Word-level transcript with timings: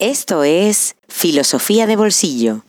Esto 0.00 0.44
es 0.44 0.94
Filosofía 1.08 1.88
de 1.88 1.96
Bolsillo. 1.96 2.62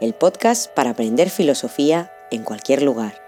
El 0.00 0.14
podcast 0.14 0.72
para 0.72 0.90
aprender 0.90 1.30
filosofía 1.30 2.12
en 2.30 2.44
cualquier 2.44 2.82
lugar. 2.82 3.20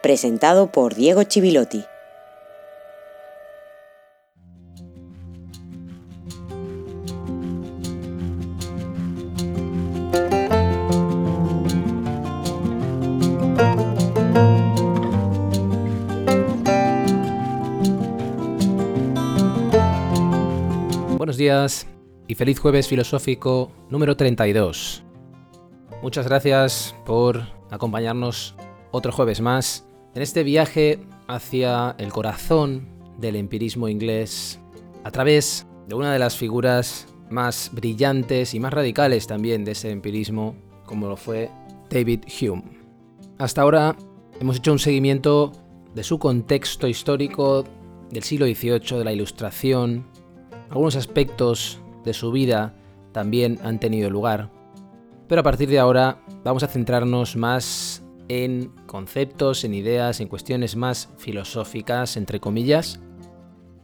Presentado 0.00 0.70
por 0.70 0.94
Diego 0.94 1.24
Chivilotti. 1.24 1.84
Días 21.40 21.86
y 22.28 22.34
feliz 22.34 22.58
jueves 22.58 22.86
filosófico 22.86 23.72
número 23.88 24.14
32. 24.14 25.02
Muchas 26.02 26.26
gracias 26.26 26.94
por 27.06 27.46
acompañarnos 27.70 28.54
otro 28.90 29.10
jueves 29.10 29.40
más 29.40 29.86
en 30.14 30.20
este 30.20 30.42
viaje 30.42 30.98
hacia 31.28 31.94
el 31.96 32.12
corazón 32.12 32.88
del 33.16 33.36
empirismo 33.36 33.88
inglés 33.88 34.60
a 35.02 35.10
través 35.10 35.66
de 35.88 35.94
una 35.94 36.12
de 36.12 36.18
las 36.18 36.36
figuras 36.36 37.06
más 37.30 37.70
brillantes 37.72 38.52
y 38.52 38.60
más 38.60 38.74
radicales 38.74 39.26
también 39.26 39.64
de 39.64 39.72
ese 39.72 39.90
empirismo, 39.90 40.54
como 40.84 41.08
lo 41.08 41.16
fue 41.16 41.50
David 41.88 42.24
Hume. 42.40 42.64
Hasta 43.38 43.62
ahora 43.62 43.96
hemos 44.40 44.58
hecho 44.58 44.72
un 44.72 44.78
seguimiento 44.78 45.52
de 45.94 46.04
su 46.04 46.18
contexto 46.18 46.86
histórico 46.86 47.64
del 48.10 48.24
siglo 48.24 48.44
XVIII, 48.44 48.98
de 48.98 49.04
la 49.04 49.12
Ilustración, 49.14 50.04
algunos 50.70 50.96
aspectos 50.96 51.80
de 52.04 52.14
su 52.14 52.30
vida 52.32 52.74
también 53.12 53.58
han 53.62 53.80
tenido 53.80 54.08
lugar, 54.08 54.50
pero 55.28 55.40
a 55.40 55.44
partir 55.44 55.68
de 55.68 55.78
ahora 55.78 56.22
vamos 56.44 56.62
a 56.62 56.68
centrarnos 56.68 57.36
más 57.36 58.02
en 58.28 58.70
conceptos, 58.86 59.64
en 59.64 59.74
ideas, 59.74 60.20
en 60.20 60.28
cuestiones 60.28 60.76
más 60.76 61.08
filosóficas, 61.18 62.16
entre 62.16 62.38
comillas, 62.38 63.00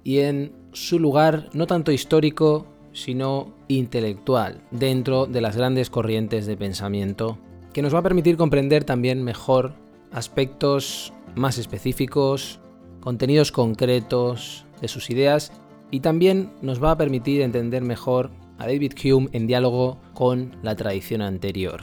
y 0.05 0.21
en 0.21 0.53
su 0.73 1.01
lugar 1.01 1.51
no 1.53 1.67
tanto 1.67 1.91
histórico, 1.91 2.67
sino 2.93 3.55
intelectual, 3.67 4.63
dentro 4.71 5.27
de 5.27 5.41
las 5.41 5.57
grandes 5.57 5.91
corrientes 5.91 6.47
de 6.47 6.57
pensamiento, 6.57 7.39
que 7.73 7.83
nos 7.83 7.93
va 7.93 7.99
a 7.99 8.05
permitir 8.05 8.37
comprender 8.37 8.85
también 8.85 9.23
mejor 9.25 9.75
aspectos 10.13 11.13
más 11.35 11.59
específicos, 11.59 12.61
contenidos 13.01 13.51
concretos 13.51 14.65
de 14.81 14.89
sus 14.89 15.11
ideas 15.11 15.53
y 15.91 16.01
también 16.01 16.53
nos 16.63 16.83
va 16.83 16.93
a 16.93 16.97
permitir 16.97 17.41
entender 17.41 17.83
mejor 17.83 18.31
a 18.59 18.67
David 18.67 18.93
Hume 19.05 19.29
en 19.33 19.47
diálogo 19.47 19.99
con 20.15 20.57
la 20.63 20.75
tradición 20.77 21.23
anterior, 21.23 21.83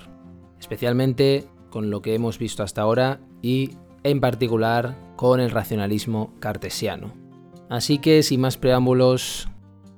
especialmente 0.60 1.46
con 1.70 1.90
lo 1.90 2.02
que 2.02 2.16
hemos 2.16 2.40
visto 2.40 2.64
hasta 2.64 2.82
ahora 2.82 3.20
y 3.42 3.72
en 4.04 4.20
particular 4.20 4.98
con 5.16 5.40
el 5.40 5.52
racionalismo 5.52 6.34
cartesiano. 6.40 7.14
Así 7.70 7.98
que 7.98 8.24
sin 8.24 8.42
más 8.42 8.58
preámbulos, 8.58 9.48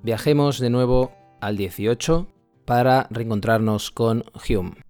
viajemos 0.04 0.60
de 0.60 0.70
nuevo 0.70 1.12
al 1.42 1.58
18 1.58 2.28
para 2.66 3.08
reencontrarnos 3.10 3.92
con 3.92 4.24
Hume. 4.48 4.85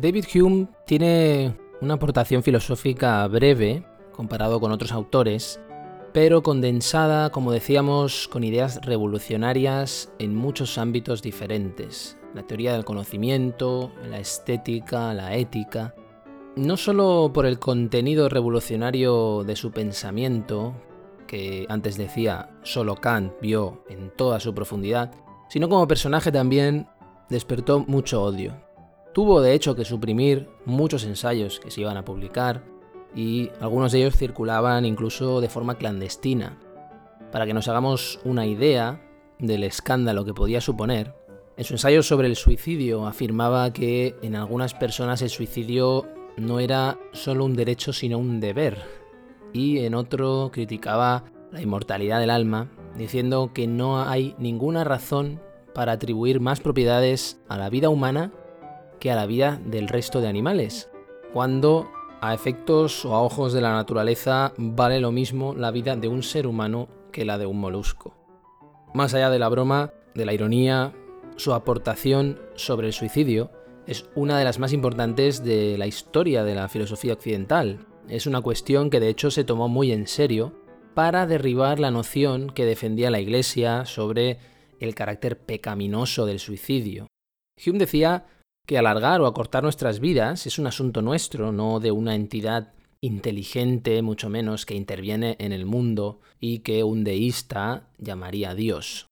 David 0.00 0.24
Hume 0.34 0.66
tiene 0.86 1.54
una 1.82 1.94
aportación 1.94 2.42
filosófica 2.42 3.26
breve 3.28 3.84
comparado 4.12 4.58
con 4.58 4.72
otros 4.72 4.92
autores, 4.92 5.60
pero 6.14 6.42
condensada, 6.42 7.28
como 7.28 7.52
decíamos, 7.52 8.26
con 8.26 8.42
ideas 8.42 8.80
revolucionarias 8.82 10.10
en 10.18 10.34
muchos 10.34 10.78
ámbitos 10.78 11.20
diferentes. 11.20 12.16
La 12.34 12.46
teoría 12.46 12.72
del 12.72 12.86
conocimiento, 12.86 13.92
la 14.08 14.18
estética, 14.18 15.12
la 15.12 15.36
ética. 15.36 15.94
No 16.56 16.78
solo 16.78 17.30
por 17.34 17.44
el 17.44 17.58
contenido 17.58 18.30
revolucionario 18.30 19.44
de 19.44 19.54
su 19.54 19.70
pensamiento, 19.70 20.72
que 21.26 21.66
antes 21.68 21.98
decía 21.98 22.58
solo 22.62 22.96
Kant 22.96 23.34
vio 23.42 23.84
en 23.90 24.10
toda 24.16 24.40
su 24.40 24.54
profundidad, 24.54 25.12
sino 25.50 25.68
como 25.68 25.86
personaje 25.86 26.32
también 26.32 26.88
despertó 27.28 27.80
mucho 27.80 28.22
odio. 28.22 28.69
Tuvo 29.12 29.40
de 29.40 29.54
hecho 29.54 29.74
que 29.74 29.84
suprimir 29.84 30.48
muchos 30.64 31.04
ensayos 31.04 31.58
que 31.58 31.70
se 31.70 31.80
iban 31.80 31.96
a 31.96 32.04
publicar 32.04 32.62
y 33.14 33.50
algunos 33.60 33.90
de 33.90 33.98
ellos 33.98 34.16
circulaban 34.16 34.84
incluso 34.84 35.40
de 35.40 35.48
forma 35.48 35.76
clandestina. 35.76 36.58
Para 37.32 37.46
que 37.46 37.54
nos 37.54 37.66
hagamos 37.68 38.20
una 38.24 38.46
idea 38.46 39.00
del 39.38 39.64
escándalo 39.64 40.24
que 40.24 40.34
podía 40.34 40.60
suponer, 40.60 41.14
en 41.56 41.64
su 41.64 41.74
ensayo 41.74 42.02
sobre 42.02 42.28
el 42.28 42.36
suicidio 42.36 43.06
afirmaba 43.06 43.72
que 43.72 44.14
en 44.22 44.36
algunas 44.36 44.74
personas 44.74 45.22
el 45.22 45.30
suicidio 45.30 46.06
no 46.36 46.60
era 46.60 46.98
solo 47.12 47.44
un 47.44 47.54
derecho 47.54 47.92
sino 47.92 48.18
un 48.18 48.40
deber, 48.40 48.78
y 49.52 49.80
en 49.80 49.94
otro 49.94 50.50
criticaba 50.52 51.24
la 51.50 51.60
inmortalidad 51.60 52.20
del 52.20 52.30
alma, 52.30 52.70
diciendo 52.96 53.50
que 53.52 53.66
no 53.66 54.02
hay 54.02 54.34
ninguna 54.38 54.84
razón 54.84 55.40
para 55.74 55.92
atribuir 55.92 56.40
más 56.40 56.60
propiedades 56.60 57.40
a 57.48 57.58
la 57.58 57.68
vida 57.68 57.88
humana 57.88 58.32
que 59.00 59.10
a 59.10 59.16
la 59.16 59.26
vida 59.26 59.60
del 59.64 59.88
resto 59.88 60.20
de 60.20 60.28
animales, 60.28 60.90
cuando 61.32 61.90
a 62.20 62.34
efectos 62.34 63.04
o 63.04 63.14
a 63.14 63.22
ojos 63.22 63.52
de 63.52 63.62
la 63.62 63.72
naturaleza 63.72 64.52
vale 64.56 65.00
lo 65.00 65.10
mismo 65.10 65.54
la 65.54 65.70
vida 65.70 65.96
de 65.96 66.08
un 66.08 66.22
ser 66.22 66.46
humano 66.46 66.88
que 67.10 67.24
la 67.24 67.38
de 67.38 67.46
un 67.46 67.58
molusco. 67.58 68.14
Más 68.94 69.14
allá 69.14 69.30
de 69.30 69.38
la 69.38 69.48
broma, 69.48 69.92
de 70.14 70.26
la 70.26 70.34
ironía, 70.34 70.92
su 71.36 71.54
aportación 71.54 72.38
sobre 72.54 72.88
el 72.88 72.92
suicidio 72.92 73.50
es 73.86 74.04
una 74.14 74.38
de 74.38 74.44
las 74.44 74.58
más 74.58 74.72
importantes 74.72 75.42
de 75.42 75.78
la 75.78 75.86
historia 75.86 76.44
de 76.44 76.54
la 76.54 76.68
filosofía 76.68 77.14
occidental. 77.14 77.86
Es 78.08 78.26
una 78.26 78.40
cuestión 78.40 78.90
que 78.90 79.00
de 79.00 79.08
hecho 79.08 79.30
se 79.30 79.44
tomó 79.44 79.68
muy 79.68 79.92
en 79.92 80.06
serio 80.06 80.52
para 80.94 81.26
derribar 81.26 81.78
la 81.78 81.90
noción 81.90 82.50
que 82.50 82.66
defendía 82.66 83.10
la 83.10 83.20
Iglesia 83.20 83.86
sobre 83.86 84.38
el 84.80 84.94
carácter 84.94 85.38
pecaminoso 85.38 86.26
del 86.26 86.40
suicidio. 86.40 87.06
Hume 87.64 87.78
decía 87.78 88.26
que 88.70 88.78
alargar 88.78 89.20
o 89.20 89.26
acortar 89.26 89.64
nuestras 89.64 89.98
vidas 89.98 90.46
es 90.46 90.60
un 90.60 90.68
asunto 90.68 91.02
nuestro, 91.02 91.50
no 91.50 91.80
de 91.80 91.90
una 91.90 92.14
entidad 92.14 92.72
inteligente, 93.00 94.00
mucho 94.00 94.28
menos, 94.28 94.64
que 94.64 94.76
interviene 94.76 95.34
en 95.40 95.50
el 95.50 95.66
mundo 95.66 96.20
y 96.38 96.60
que 96.60 96.84
un 96.84 97.02
deísta 97.02 97.88
llamaría 97.98 98.54
Dios. 98.54 99.06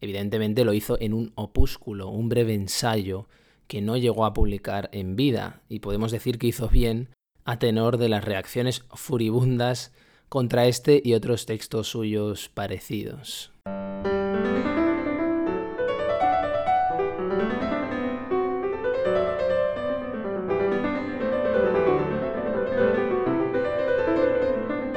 Evidentemente 0.00 0.64
lo 0.64 0.74
hizo 0.74 0.96
en 1.00 1.12
un 1.12 1.32
opúsculo, 1.34 2.08
un 2.08 2.28
breve 2.28 2.54
ensayo 2.54 3.26
que 3.66 3.80
no 3.80 3.96
llegó 3.96 4.24
a 4.24 4.32
publicar 4.32 4.90
en 4.92 5.16
vida, 5.16 5.62
y 5.68 5.80
podemos 5.80 6.12
decir 6.12 6.38
que 6.38 6.46
hizo 6.46 6.68
bien 6.68 7.08
a 7.44 7.58
tenor 7.58 7.98
de 7.98 8.10
las 8.10 8.24
reacciones 8.24 8.84
furibundas 8.94 9.92
contra 10.28 10.66
este 10.66 11.02
y 11.04 11.14
otros 11.14 11.46
textos 11.46 11.88
suyos 11.88 12.48
parecidos. 12.48 13.50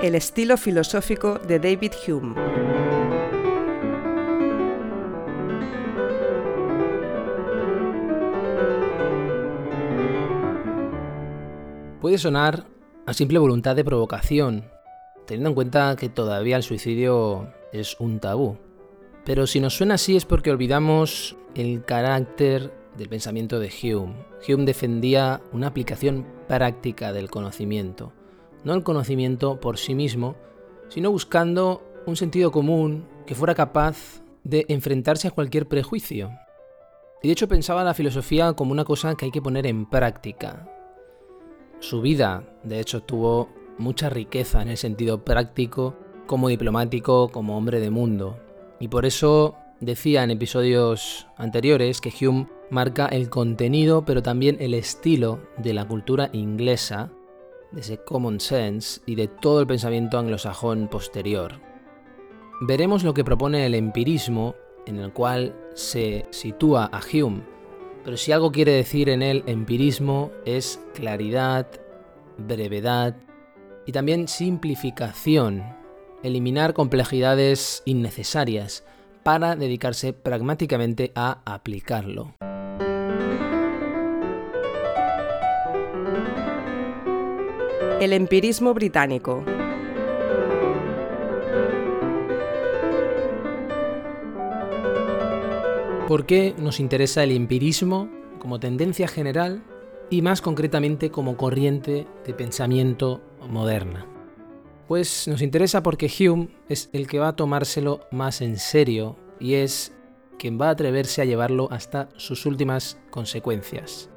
El 0.04 0.16
estilo 0.16 0.58
filosófico 0.58 1.40
de 1.40 1.60
David 1.60 1.94
Hume. 2.06 2.36
Puede 12.02 12.18
sonar 12.18 12.66
a 13.06 13.14
simple 13.14 13.40
voluntad 13.40 13.78
de 13.78 13.86
provocación, 13.86 14.66
teniendo 15.26 15.52
en 15.52 15.56
cuenta 15.56 15.96
que 15.96 16.10
todavía 16.10 16.58
el 16.58 16.64
suicidio 16.64 17.54
es 17.72 17.96
un 18.02 18.20
tabú. 18.20 18.58
Pero 19.24 19.48
si 19.48 19.62
nos 19.62 19.78
suena 19.78 19.94
así 19.94 20.18
es 20.18 20.26
porque 20.26 20.52
olvidamos 20.52 21.38
el 21.56 21.86
carácter 21.86 22.74
del 22.98 23.08
pensamiento 23.08 23.58
de 23.58 23.72
Hume. 23.82 24.16
Hume 24.46 24.66
defendía 24.66 25.40
una 25.54 25.68
aplicación 25.68 26.28
práctica 26.50 27.14
del 27.14 27.30
conocimiento 27.30 28.12
no 28.64 28.74
el 28.74 28.84
conocimiento 28.84 29.60
por 29.60 29.78
sí 29.78 29.96
mismo, 29.96 30.36
sino 30.90 31.12
buscando 31.12 31.82
un 32.06 32.16
sentido 32.16 32.52
común 32.52 33.06
que 33.26 33.36
fuera 33.36 33.56
capaz 33.56 34.22
de 34.44 34.66
enfrentarse 34.68 35.28
a 35.28 35.32
cualquier 35.32 35.68
prejuicio. 35.68 36.32
Y 37.22 37.28
de 37.28 37.34
hecho 37.34 37.48
pensaba 37.48 37.84
la 37.84 37.94
filosofía 37.94 38.54
como 38.54 38.72
una 38.72 38.84
cosa 38.84 39.16
que 39.16 39.26
hay 39.26 39.32
que 39.32 39.42
poner 39.42 39.66
en 39.66 39.86
práctica. 39.90 40.68
Su 41.80 42.02
vida, 42.02 42.44
de 42.64 42.80
hecho, 42.80 43.04
tuvo 43.04 43.50
mucha 43.78 44.10
riqueza 44.10 44.62
en 44.62 44.70
el 44.70 44.78
sentido 44.78 45.24
práctico 45.24 45.96
como 46.28 46.50
diplomático, 46.50 47.30
como 47.30 47.58
hombre 47.58 47.80
de 47.80 47.90
mundo. 47.90 48.40
Y 48.80 48.88
por 48.88 49.06
eso 49.06 49.56
decía 49.80 50.24
en 50.24 50.32
episodios 50.32 51.28
anteriores 51.38 52.02
que 52.02 52.14
Hume 52.26 52.48
marca 52.70 53.08
el 53.08 53.30
contenido, 53.30 54.06
pero 54.06 54.22
también 54.22 54.58
el 54.60 54.74
estilo 54.74 55.40
de 55.58 55.74
la 55.74 55.88
cultura 55.88 56.30
inglesa, 56.34 57.12
de 57.74 57.82
ese 57.82 57.98
common 57.98 58.40
sense 58.40 59.02
y 59.06 59.16
de 59.16 59.28
todo 59.28 59.60
el 59.60 59.68
pensamiento 59.68 60.18
anglosajón 60.18 60.88
posterior. 60.88 61.60
Veremos 62.62 63.04
lo 63.04 63.14
que 63.14 63.26
propone 63.26 63.66
el 63.66 63.76
empirismo, 63.76 64.56
en 64.86 64.98
el 64.98 65.12
cual 65.12 65.56
se 65.74 66.26
sitúa 66.30 66.90
a 66.92 67.02
Hume, 67.02 67.42
pero 68.04 68.18
si 68.18 68.32
algo 68.32 68.52
quiere 68.52 68.74
decir 68.74 69.10
en 69.10 69.22
el 69.22 69.44
empirismo 69.48 70.32
es 70.46 70.80
claridad, 70.94 71.68
brevedad 72.38 73.16
y 73.86 73.92
también 73.92 74.28
simplificación, 74.28 75.64
eliminar 76.22 76.74
complejidades 76.74 77.82
innecesarias 77.86 78.84
para 79.24 79.56
dedicarse 79.56 80.14
pragmáticamente 80.14 81.12
a 81.16 81.42
aplicarlo. 81.46 82.36
El 88.04 88.12
empirismo 88.12 88.74
británico. 88.74 89.46
¿Por 96.10 96.26
qué 96.26 96.54
nos 96.58 96.82
interesa 96.82 97.24
el 97.24 97.32
empirismo 97.32 98.10
como 98.40 98.60
tendencia 98.60 99.08
general 99.08 99.64
y 100.10 100.22
más 100.22 100.42
concretamente 100.42 101.12
como 101.12 101.38
corriente 101.38 102.06
de 102.26 102.34
pensamiento 102.34 103.22
moderna? 103.48 104.06
Pues 104.90 105.26
nos 105.30 105.42
interesa 105.42 105.82
porque 105.82 106.12
Hume 106.12 106.50
es 106.68 106.90
el 106.92 107.08
que 107.08 107.20
va 107.20 107.30
a 107.30 107.36
tomárselo 107.38 108.02
más 108.12 108.42
en 108.42 108.58
serio 108.58 109.16
y 109.40 109.54
es 109.54 109.94
quien 110.38 110.60
va 110.60 110.68
a 110.68 110.72
atreverse 110.72 111.22
a 111.22 111.26
llevarlo 111.26 111.70
hasta 111.72 112.10
sus 112.18 112.46
últimas 112.46 113.00
consecuencias. 113.12 114.10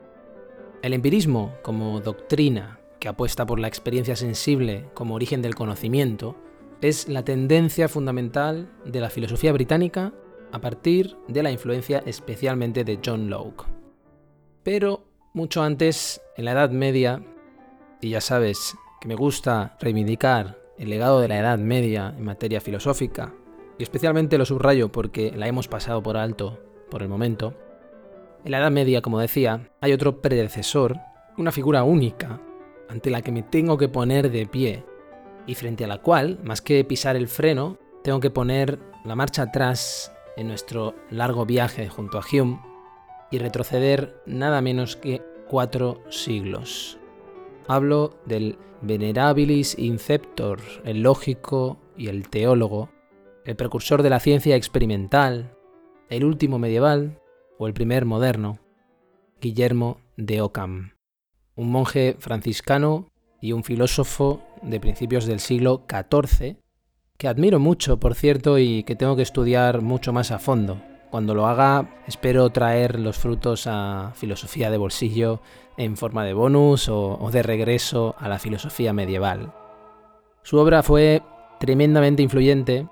El 0.82 0.92
empirismo 0.92 1.54
como 1.62 2.00
doctrina 2.00 2.80
que 3.06 3.10
apuesta 3.10 3.46
por 3.46 3.60
la 3.60 3.68
experiencia 3.68 4.16
sensible 4.16 4.90
como 4.92 5.14
origen 5.14 5.40
del 5.40 5.54
conocimiento 5.54 6.34
es 6.80 7.08
la 7.08 7.24
tendencia 7.24 7.88
fundamental 7.88 8.68
de 8.84 8.98
la 8.98 9.10
filosofía 9.10 9.52
británica 9.52 10.12
a 10.50 10.60
partir 10.60 11.16
de 11.28 11.44
la 11.44 11.52
influencia 11.52 12.02
especialmente 12.04 12.82
de 12.82 12.98
John 13.04 13.30
Locke. 13.30 13.64
Pero 14.64 15.04
mucho 15.34 15.62
antes, 15.62 16.20
en 16.36 16.46
la 16.46 16.50
Edad 16.50 16.70
Media, 16.70 17.22
y 18.00 18.10
ya 18.10 18.20
sabes 18.20 18.74
que 19.00 19.06
me 19.06 19.14
gusta 19.14 19.76
reivindicar 19.80 20.58
el 20.76 20.90
legado 20.90 21.20
de 21.20 21.28
la 21.28 21.38
Edad 21.38 21.58
Media 21.58 22.12
en 22.18 22.24
materia 22.24 22.60
filosófica, 22.60 23.32
y 23.78 23.84
especialmente 23.84 24.36
lo 24.36 24.46
subrayo 24.46 24.90
porque 24.90 25.30
la 25.30 25.46
hemos 25.46 25.68
pasado 25.68 26.02
por 26.02 26.16
alto 26.16 26.58
por 26.90 27.02
el 27.02 27.08
momento, 27.08 27.54
en 28.44 28.50
la 28.50 28.58
Edad 28.58 28.72
Media, 28.72 29.00
como 29.00 29.20
decía, 29.20 29.70
hay 29.80 29.92
otro 29.92 30.20
predecesor, 30.20 30.98
una 31.38 31.52
figura 31.52 31.84
única, 31.84 32.40
ante 32.88 33.10
la 33.10 33.22
que 33.22 33.32
me 33.32 33.42
tengo 33.42 33.78
que 33.78 33.88
poner 33.88 34.30
de 34.30 34.46
pie, 34.46 34.84
y 35.46 35.54
frente 35.54 35.84
a 35.84 35.88
la 35.88 35.98
cual, 35.98 36.40
más 36.42 36.60
que 36.60 36.84
pisar 36.84 37.16
el 37.16 37.28
freno, 37.28 37.78
tengo 38.02 38.20
que 38.20 38.30
poner 38.30 38.78
la 39.04 39.16
marcha 39.16 39.42
atrás 39.42 40.12
en 40.36 40.48
nuestro 40.48 40.94
largo 41.10 41.46
viaje 41.46 41.88
junto 41.88 42.18
a 42.18 42.24
Hume 42.30 42.60
y 43.30 43.38
retroceder 43.38 44.22
nada 44.26 44.60
menos 44.60 44.96
que 44.96 45.22
cuatro 45.48 46.02
siglos. 46.10 46.98
Hablo 47.68 48.18
del 48.26 48.58
Venerabilis 48.82 49.78
Inceptor, 49.78 50.60
el 50.84 51.02
lógico 51.02 51.78
y 51.96 52.08
el 52.08 52.28
teólogo, 52.28 52.90
el 53.44 53.56
precursor 53.56 54.02
de 54.02 54.10
la 54.10 54.20
ciencia 54.20 54.56
experimental, 54.56 55.56
el 56.08 56.24
último 56.24 56.58
medieval 56.58 57.20
o 57.58 57.66
el 57.66 57.74
primer 57.74 58.04
moderno, 58.04 58.58
Guillermo 59.40 60.00
de 60.16 60.40
Ockham, 60.40 60.95
un 61.56 61.70
monje 61.70 62.16
franciscano 62.18 63.08
y 63.40 63.52
un 63.52 63.64
filósofo 63.64 64.42
de 64.62 64.78
principios 64.80 65.26
del 65.26 65.40
siglo 65.40 65.84
XIV 65.88 66.56
que 67.16 67.28
admiro 67.28 67.58
mucho, 67.58 67.98
por 67.98 68.14
cierto, 68.14 68.58
y 68.58 68.82
que 68.82 68.96
tengo 68.96 69.16
que 69.16 69.22
estudiar 69.22 69.80
mucho 69.80 70.12
más 70.12 70.30
a 70.30 70.38
fondo. 70.38 70.80
Cuando 71.10 71.34
lo 71.34 71.46
haga, 71.46 71.88
espero 72.06 72.50
traer 72.50 73.00
los 73.00 73.16
frutos 73.16 73.66
a 73.66 74.12
filosofía 74.14 74.70
de 74.70 74.76
bolsillo 74.76 75.40
en 75.78 75.96
forma 75.96 76.24
de 76.24 76.34
bonus 76.34 76.88
o, 76.88 77.30
de 77.32 77.42
regreso 77.42 78.14
a 78.18 78.28
la 78.28 78.38
filosofía 78.38 78.92
medieval. 78.92 79.52
Su 80.42 80.58
obra 80.58 80.82
fue 80.82 81.22
tremendamente 81.58 82.22
influyente 82.22 82.86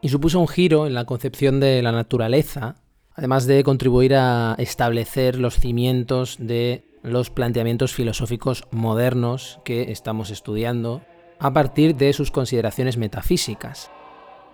y 0.00 0.08
supuso 0.08 0.38
un 0.38 0.48
giro 0.48 0.86
en 0.86 0.94
la 0.94 1.04
concepción 1.04 1.60
de 1.60 1.80
la 1.82 1.92
naturaleza, 1.92 2.76
además 3.14 3.46
de 3.46 3.62
contribuir 3.64 4.16
a 4.16 4.54
establecer 4.58 5.38
los 5.38 5.54
cimientos 5.54 6.36
de 6.38 6.84
los 7.02 7.30
planteamientos 7.30 7.94
filosóficos 7.94 8.64
modernos 8.70 9.60
que 9.64 9.90
estamos 9.92 10.30
estudiando 10.30 11.02
a 11.38 11.52
partir 11.52 11.96
de 11.96 12.12
sus 12.12 12.30
consideraciones 12.30 12.96
metafísicas. 12.96 13.90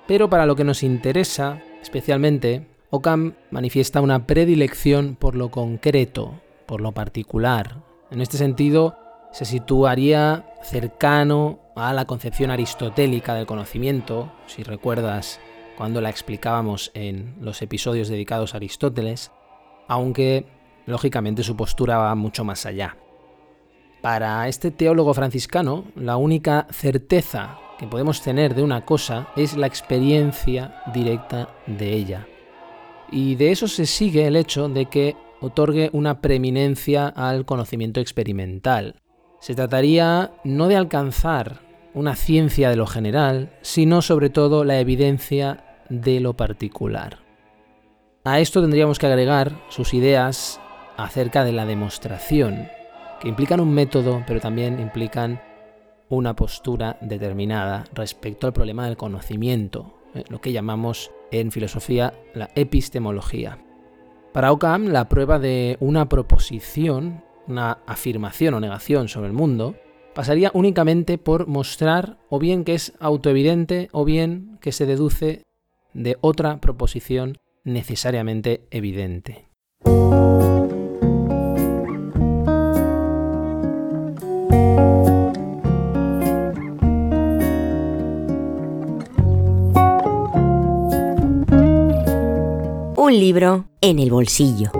Pero 0.06 0.30
para 0.30 0.46
lo 0.46 0.56
que 0.56 0.64
nos 0.64 0.82
interesa, 0.82 1.62
especialmente, 1.82 2.66
Ockham 2.90 3.34
manifiesta 3.50 4.00
una 4.00 4.26
predilección 4.26 5.14
por 5.16 5.34
lo 5.34 5.50
concreto, 5.50 6.40
por 6.66 6.80
lo 6.80 6.92
particular. 6.92 7.82
En 8.10 8.22
este 8.22 8.38
sentido, 8.38 8.96
se 9.32 9.44
situaría 9.44 10.46
cercano 10.62 11.60
a 11.76 11.92
la 11.92 12.06
concepción 12.06 12.50
aristotélica 12.50 13.34
del 13.34 13.46
conocimiento, 13.46 14.32
si 14.46 14.62
recuerdas 14.62 15.40
cuando 15.76 16.00
la 16.00 16.08
explicábamos 16.08 16.90
en 16.94 17.36
los 17.40 17.60
episodios 17.60 18.08
dedicados 18.08 18.54
a 18.54 18.56
Aristóteles, 18.56 19.30
aunque 19.86 20.46
lógicamente 20.88 21.42
su 21.42 21.56
postura 21.56 21.98
va 21.98 22.14
mucho 22.14 22.44
más 22.44 22.66
allá. 22.66 22.96
Para 24.00 24.48
este 24.48 24.70
teólogo 24.70 25.12
franciscano, 25.12 25.84
la 25.94 26.16
única 26.16 26.66
certeza 26.70 27.58
que 27.78 27.86
podemos 27.86 28.22
tener 28.22 28.54
de 28.54 28.62
una 28.62 28.84
cosa 28.84 29.28
es 29.36 29.56
la 29.56 29.66
experiencia 29.66 30.82
directa 30.92 31.50
de 31.66 31.92
ella. 31.92 32.26
Y 33.10 33.34
de 33.36 33.52
eso 33.52 33.68
se 33.68 33.86
sigue 33.86 34.26
el 34.26 34.36
hecho 34.36 34.68
de 34.68 34.86
que 34.86 35.16
otorgue 35.40 35.90
una 35.92 36.20
preeminencia 36.20 37.06
al 37.06 37.44
conocimiento 37.44 38.00
experimental. 38.00 38.96
Se 39.40 39.54
trataría 39.54 40.32
no 40.42 40.68
de 40.68 40.76
alcanzar 40.76 41.60
una 41.94 42.16
ciencia 42.16 42.70
de 42.70 42.76
lo 42.76 42.86
general, 42.86 43.52
sino 43.62 44.02
sobre 44.02 44.30
todo 44.30 44.64
la 44.64 44.80
evidencia 44.80 45.64
de 45.88 46.20
lo 46.20 46.34
particular. 46.34 47.18
A 48.24 48.40
esto 48.40 48.60
tendríamos 48.60 48.98
que 48.98 49.06
agregar 49.06 49.52
sus 49.68 49.94
ideas 49.94 50.60
acerca 50.98 51.44
de 51.44 51.52
la 51.52 51.64
demostración, 51.64 52.68
que 53.20 53.28
implican 53.28 53.60
un 53.60 53.72
método, 53.72 54.22
pero 54.26 54.40
también 54.40 54.80
implican 54.80 55.40
una 56.10 56.34
postura 56.34 56.98
determinada 57.00 57.84
respecto 57.94 58.46
al 58.46 58.52
problema 58.52 58.86
del 58.86 58.96
conocimiento, 58.96 59.94
eh, 60.14 60.24
lo 60.28 60.40
que 60.40 60.52
llamamos 60.52 61.10
en 61.30 61.52
filosofía 61.52 62.14
la 62.34 62.50
epistemología. 62.54 63.58
Para 64.32 64.52
Ockham, 64.52 64.86
la 64.86 65.08
prueba 65.08 65.38
de 65.38 65.76
una 65.80 66.08
proposición, 66.08 67.22
una 67.46 67.78
afirmación 67.86 68.54
o 68.54 68.60
negación 68.60 69.08
sobre 69.08 69.28
el 69.28 69.32
mundo, 69.32 69.76
pasaría 70.14 70.50
únicamente 70.52 71.16
por 71.16 71.46
mostrar 71.46 72.18
o 72.28 72.38
bien 72.38 72.64
que 72.64 72.74
es 72.74 72.92
autoevidente 72.98 73.88
o 73.92 74.04
bien 74.04 74.58
que 74.60 74.72
se 74.72 74.86
deduce 74.86 75.44
de 75.94 76.16
otra 76.20 76.60
proposición 76.60 77.38
necesariamente 77.64 78.66
evidente. 78.70 79.48
Un 93.08 93.18
libro 93.18 93.64
en 93.80 94.00
el 94.00 94.10
bolsillo. 94.10 94.70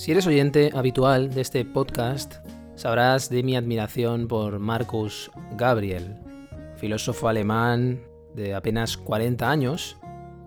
Si 0.00 0.10
eres 0.10 0.26
oyente 0.26 0.72
habitual 0.74 1.32
de 1.32 1.42
este 1.42 1.64
podcast, 1.64 2.44
sabrás 2.74 3.30
de 3.30 3.44
mi 3.44 3.54
admiración 3.54 4.26
por 4.26 4.58
Marcus 4.58 5.30
Gabriel, 5.56 6.16
filósofo 6.74 7.28
alemán 7.28 8.00
de 8.34 8.52
apenas 8.52 8.96
40 8.96 9.48
años, 9.48 9.96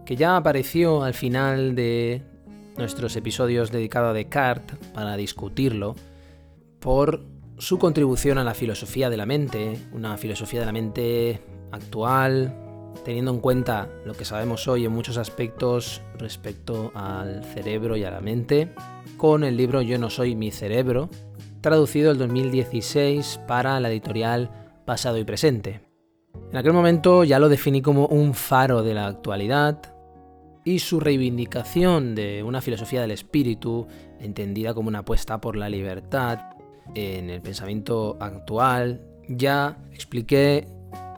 que 0.06 0.18
ya 0.18 0.36
apareció 0.36 1.04
al 1.04 1.14
final 1.14 1.74
de 1.74 2.35
nuestros 2.78 3.16
episodios 3.16 3.72
dedicados 3.72 4.12
a 4.12 4.14
Descartes 4.14 4.78
para 4.94 5.16
discutirlo, 5.18 5.96
por 6.80 7.24
su 7.58 7.80
contribución 7.80 8.38
a 8.38 8.44
la 8.44 8.54
filosofía 8.54 9.10
de 9.10 9.18
la 9.18 9.26
mente, 9.26 9.80
una 9.94 10.18
filosofía 10.18 10.60
de 10.60 10.66
la 10.66 10.72
mente 10.72 11.42
actual, 11.72 12.54
teniendo 13.04 13.32
en 13.32 13.40
cuenta 13.40 13.90
lo 14.06 14.14
que 14.14 14.26
sabemos 14.26 14.68
hoy 14.68 14.86
en 14.86 14.92
muchos 14.92 15.18
aspectos 15.18 16.02
respecto 16.18 16.92
al 16.94 17.44
cerebro 17.44 17.98
y 17.98 18.04
a 18.04 18.12
la 18.12 18.22
mente, 18.22 18.74
con 19.18 19.44
el 19.44 19.58
libro 19.58 19.82
Yo 19.82 19.98
no 19.98 20.10
soy 20.10 20.36
mi 20.36 20.52
cerebro, 20.52 21.10
traducido 21.62 22.12
el 22.12 22.18
2016 22.18 23.42
para 23.48 23.80
la 23.80 23.90
editorial 23.90 24.52
Pasado 24.86 25.18
y 25.18 25.24
Presente. 25.24 25.82
En 26.52 26.58
aquel 26.58 26.74
momento 26.74 27.24
ya 27.24 27.40
lo 27.40 27.50
definí 27.50 27.82
como 27.82 28.08
un 28.08 28.34
faro 28.34 28.84
de 28.84 28.94
la 28.94 29.08
actualidad 29.08 29.95
y 30.66 30.80
su 30.80 31.00
reivindicación 31.00 32.16
de 32.16 32.44
una 32.44 32.60
filosofía 32.60 33.02
del 33.02 33.12
espíritu, 33.12 33.88
entendida 34.20 34.74
como 34.74 34.90
una 34.90 35.00
apuesta 35.00 35.40
por 35.40 35.56
la 35.56 35.70
libertad 35.70 36.40
en 36.96 37.30
el 37.30 37.42
pensamiento 37.42 38.18
actual, 38.20 39.02
ya 39.30 39.78
expliqué 39.94 40.68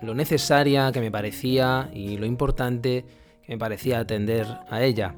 lo 0.01 0.13
necesaria 0.13 0.91
que 0.91 0.99
me 0.99 1.09
parecía 1.09 1.89
y 1.93 2.17
lo 2.17 2.25
importante 2.25 3.05
que 3.45 3.53
me 3.53 3.57
parecía 3.57 3.99
atender 3.99 4.45
a 4.69 4.83
ella. 4.83 5.15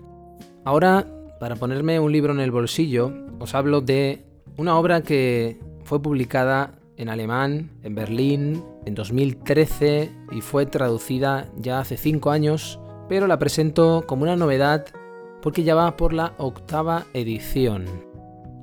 Ahora, 0.63 1.05
para 1.39 1.55
ponerme 1.55 1.99
un 1.99 2.11
libro 2.11 2.31
en 2.31 2.39
el 2.39 2.51
bolsillo, 2.51 3.11
os 3.39 3.55
hablo 3.55 3.81
de 3.81 4.23
una 4.57 4.77
obra 4.77 5.01
que 5.01 5.59
fue 5.83 6.01
publicada 6.01 6.73
en 6.97 7.09
alemán, 7.09 7.71
en 7.81 7.95
Berlín, 7.95 8.63
en 8.85 8.93
2013 8.93 10.11
y 10.31 10.41
fue 10.41 10.65
traducida 10.65 11.49
ya 11.57 11.79
hace 11.79 11.97
5 11.97 12.29
años, 12.29 12.79
pero 13.09 13.27
la 13.27 13.39
presento 13.39 14.03
como 14.05 14.23
una 14.23 14.35
novedad 14.37 14.85
porque 15.41 15.63
ya 15.63 15.75
va 15.75 15.97
por 15.97 16.13
la 16.13 16.33
octava 16.37 17.07
edición. 17.13 17.85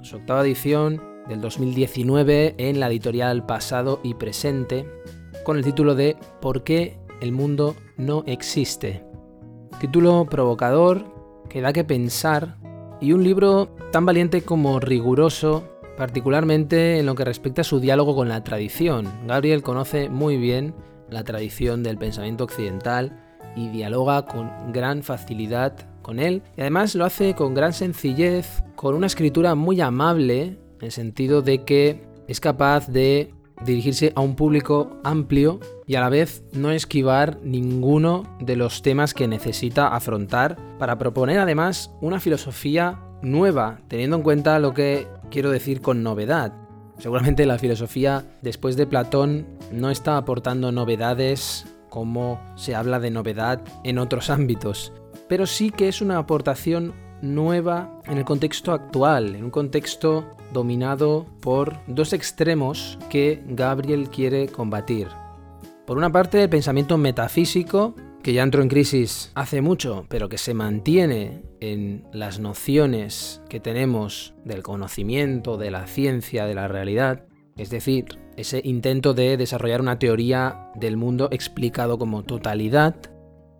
Su 0.03 0.17
octava 0.17 0.43
edición 0.43 1.03
del 1.29 1.41
2019 1.41 2.55
en 2.57 2.79
la 2.79 2.87
editorial 2.87 3.45
Pasado 3.45 3.99
y 4.05 4.15
Presente, 4.15 4.89
con 5.43 5.57
el 5.57 5.65
título 5.65 5.97
de 5.97 6.17
¿Por 6.41 6.63
qué 6.63 6.97
el 7.21 7.33
mundo 7.33 7.75
no 7.97 8.23
existe? 8.27 9.05
Título 9.81 10.27
provocador 10.31 11.05
que 11.49 11.61
da 11.61 11.73
que 11.73 11.85
pensar 11.85 12.57
y 13.01 13.13
un 13.13 13.25
libro 13.25 13.75
tan 13.91 14.07
valiente 14.07 14.43
como 14.43 14.79
riguroso, 14.79 15.65
particularmente 15.97 17.01
en 17.01 17.07
lo 17.07 17.15
que 17.17 17.25
respecta 17.25 17.63
a 17.63 17.65
su 17.65 17.81
diálogo 17.81 18.15
con 18.15 18.29
la 18.29 18.45
tradición. 18.45 19.11
Gabriel 19.27 19.63
conoce 19.63 20.09
muy 20.09 20.37
bien 20.37 20.75
la 21.11 21.25
tradición 21.25 21.83
del 21.83 21.99
pensamiento 21.99 22.45
occidental 22.45 23.26
y 23.57 23.69
dialoga 23.69 24.27
con 24.27 24.51
gran 24.73 25.03
facilidad 25.03 25.75
con 26.03 26.21
él 26.21 26.43
y 26.57 26.61
además 26.61 26.95
lo 26.95 27.05
hace 27.05 27.35
con 27.35 27.55
gran 27.55 27.73
sencillez, 27.73 28.63
con 28.77 28.95
una 28.95 29.09
escritura 29.09 29.57
muy 29.57 29.81
amable, 29.81 30.59
en 30.79 30.83
el 30.83 30.93
sentido 30.93 31.43
de 31.43 31.65
que 31.65 32.07
es 32.29 32.39
capaz 32.39 32.89
de 32.89 33.33
dirigirse 33.65 34.13
a 34.15 34.21
un 34.21 34.37
público 34.37 35.01
amplio 35.03 35.61
y 35.87 35.95
a 35.95 36.01
la 36.01 36.11
vez 36.11 36.45
no 36.53 36.71
esquivar 36.71 37.39
ninguno 37.43 38.25
de 38.41 38.57
los 38.57 38.83
temas 38.83 39.15
que 39.15 39.27
necesita 39.27 39.89
afrontar 39.89 40.57
para 40.79 40.99
proponer 40.99 41.39
además 41.39 41.91
una 42.01 42.21
filosofía 42.21 43.01
nueva, 43.23 43.81
teniendo 43.89 44.17
en 44.17 44.23
cuenta 44.23 44.59
lo 44.59 44.75
que 44.75 45.07
quiero 45.31 45.51
decir 45.51 45.81
con 45.81 46.03
novedad. 46.03 46.53
Seguramente 46.99 47.47
la 47.47 47.59
filosofía 47.59 48.25
después 48.43 48.77
de 48.77 48.87
Platón 48.87 49.47
no 49.73 49.91
está 49.91 50.17
aportando 50.17 50.73
novedades 50.73 51.67
como 51.89 52.41
se 52.57 52.75
habla 52.75 53.01
de 53.01 53.11
novedad 53.11 53.63
en 53.85 53.99
otros 53.99 54.31
ámbitos, 54.31 54.93
pero 55.29 55.47
sí 55.47 55.71
que 55.71 55.89
es 55.89 56.01
una 56.01 56.19
aportación 56.19 56.95
nueva 57.23 58.01
en 58.07 58.19
el 58.19 58.25
contexto 58.25 58.73
actual, 58.73 59.35
en 59.35 59.45
un 59.45 59.51
contexto 59.51 60.25
dominado 60.53 61.27
por 61.41 61.79
dos 61.87 62.13
extremos 62.13 62.99
que 63.11 63.43
Gabriel 63.47 64.09
quiere 64.11 64.49
combatir. 64.49 65.09
Por 65.87 65.99
una 65.99 66.11
parte, 66.11 66.43
el 66.43 66.49
pensamiento 66.49 66.99
metafísico, 66.99 67.95
que 68.23 68.33
ya 68.33 68.43
entró 68.43 68.61
en 68.61 68.69
crisis 68.69 69.31
hace 69.35 69.61
mucho, 69.61 70.05
pero 70.09 70.29
que 70.29 70.37
se 70.37 70.53
mantiene 70.53 71.43
en 71.61 72.05
las 72.13 72.41
nociones 72.41 73.41
que 73.49 73.61
tenemos 73.61 74.35
del 74.45 74.65
conocimiento, 74.65 75.57
de 75.57 75.71
la 75.71 75.87
ciencia, 75.87 76.45
de 76.47 76.55
la 76.55 76.67
realidad, 76.67 77.27
es 77.57 77.71
decir, 77.71 78.19
ese 78.37 78.61
intento 78.65 79.15
de 79.15 79.37
desarrollar 79.37 79.81
una 79.81 79.99
teoría 79.99 80.71
del 80.75 80.97
mundo 80.97 81.29
explicado 81.31 81.99
como 81.99 82.23
totalidad. 82.23 82.97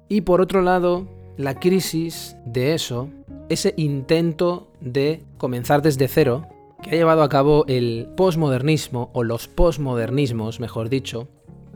Y 0.09 0.21
por 0.21 0.41
otro 0.41 0.61
lado, 0.61 1.09
la 1.37 1.59
crisis 1.59 2.37
de 2.45 2.75
eso, 2.75 3.09
ese 3.49 3.73
intento 3.77 4.71
de 4.81 5.23
comenzar 5.39 5.83
desde 5.83 6.09
cero, 6.09 6.47
que 6.83 6.91
ha 6.91 6.95
llevado 6.95 7.23
a 7.23 7.29
cabo 7.29 7.65
el 7.69 8.09
posmodernismo, 8.17 9.11
o 9.15 9.25
los 9.25 9.49
posmodernismos, 9.49 10.61
mejor 10.61 10.91
dicho, 10.91 11.29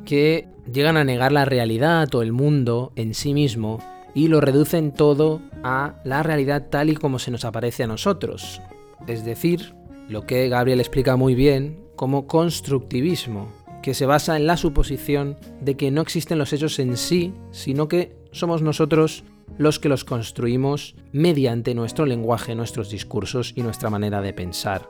que 0.05 0.47
llegan 0.71 0.99
a 0.99 1.05
negar 1.05 1.33
la 1.33 1.47
realidad 1.47 2.15
o 2.15 2.23
el 2.23 2.33
mundo 2.33 2.93
en 2.97 3.15
sí 3.15 3.33
mismo 3.33 3.79
y 4.15 4.29
lo 4.29 4.41
reducen 4.41 4.93
todo 4.93 5.41
a 5.63 6.01
la 6.05 6.23
realidad 6.23 6.67
tal 6.69 6.91
y 6.91 6.97
como 6.97 7.19
se 7.19 7.31
nos 7.31 7.45
aparece 7.45 7.85
a 7.85 7.87
nosotros. 7.87 8.61
Es 9.07 9.25
decir, 9.25 9.75
lo 10.09 10.27
que 10.27 10.49
Gabriel 10.49 10.81
explica 10.81 11.17
muy 11.17 11.35
bien 11.35 11.90
como 12.01 12.27
constructivismo, 12.27 13.53
que 13.83 13.93
se 13.93 14.07
basa 14.07 14.39
en 14.39 14.47
la 14.47 14.57
suposición 14.57 15.37
de 15.61 15.77
que 15.77 15.91
no 15.91 16.01
existen 16.01 16.39
los 16.39 16.55
hechos 16.55 16.79
en 16.79 16.97
sí, 16.97 17.35
sino 17.51 17.89
que 17.89 18.17
somos 18.33 18.63
nosotros 18.63 19.23
los 19.59 19.79
que 19.79 19.91
los 19.91 20.07
construimos 20.07 20.95
mediante 21.13 21.75
nuestro 21.75 22.07
lenguaje, 22.07 22.55
nuestros 22.55 22.89
discursos 22.89 23.53
y 23.55 23.61
nuestra 23.61 23.91
manera 23.91 24.23
de 24.23 24.33
pensar. 24.33 24.89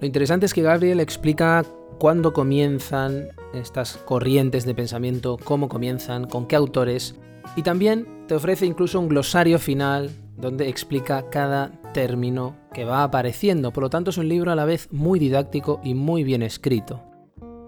Lo 0.00 0.06
interesante 0.06 0.46
es 0.46 0.54
que 0.54 0.62
Gabriel 0.62 1.00
explica 1.00 1.62
cuándo 1.98 2.32
comienzan 2.32 3.28
estas 3.52 3.98
corrientes 3.98 4.64
de 4.64 4.74
pensamiento, 4.74 5.36
cómo 5.44 5.68
comienzan, 5.68 6.26
con 6.26 6.46
qué 6.46 6.56
autores, 6.56 7.16
y 7.54 7.64
también 7.64 8.24
te 8.28 8.34
ofrece 8.34 8.64
incluso 8.64 8.98
un 8.98 9.08
glosario 9.08 9.58
final 9.58 10.08
donde 10.36 10.68
explica 10.68 11.30
cada 11.30 11.72
término 11.92 12.56
que 12.72 12.84
va 12.84 13.02
apareciendo. 13.02 13.72
Por 13.72 13.84
lo 13.84 13.90
tanto, 13.90 14.10
es 14.10 14.18
un 14.18 14.28
libro 14.28 14.52
a 14.52 14.56
la 14.56 14.64
vez 14.64 14.88
muy 14.92 15.18
didáctico 15.18 15.80
y 15.82 15.94
muy 15.94 16.24
bien 16.24 16.42
escrito. 16.42 17.02